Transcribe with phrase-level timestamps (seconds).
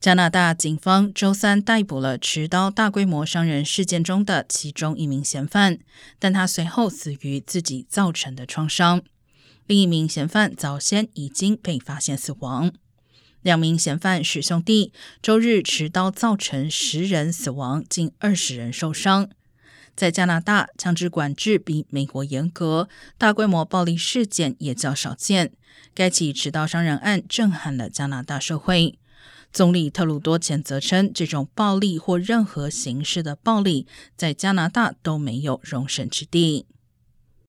[0.00, 5.78] 加拿大警方周三逮捕了持刀大规模伤人事件中的其中一名嫌犯，
[6.18, 9.02] 但他随后死于自己造成的创伤。
[9.66, 12.72] 另一名嫌犯早先已经被发现死亡。
[13.42, 14.90] 两名嫌犯是兄弟，
[15.20, 19.28] 周日持刀造成十人死亡，近二十人受伤。
[19.94, 22.88] 在加拿大，枪支管制比美国严格，
[23.18, 25.52] 大规模暴力事件也较少见。
[25.94, 28.99] 该起持刀伤人案震撼了加拿大社会。
[29.52, 33.86] 总理特鲁多谴责称，这种暴力或任何形式的暴力
[34.16, 36.66] 在加拿大都没有容身之地。